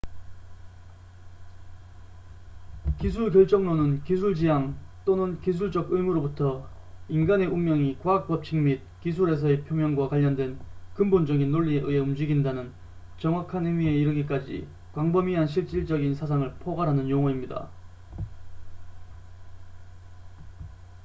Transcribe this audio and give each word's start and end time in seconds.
기술 2.97 3.29
결정론은 3.31 4.01
기술 4.03 4.33
지향 4.33 4.75
또는 5.05 5.39
기술적 5.41 5.91
의무부터 5.91 6.67
인간의 7.09 7.45
운명이 7.45 7.99
과학 7.99 8.27
법칙 8.27 8.55
및 8.55 8.81
기술에서의 9.01 9.63
표명과 9.65 10.09
관련된 10.09 10.57
근본적인 10.95 11.51
논리에 11.51 11.81
의해 11.81 11.99
움직인다는 11.99 12.73
정확한 13.19 13.67
의미에 13.67 13.93
이르기까지 13.93 14.67
광범위한 14.95 15.45
실질적인 15.45 16.15
사상을 16.15 16.51
포괄하는 16.55 17.07
용어입니다 17.07 17.69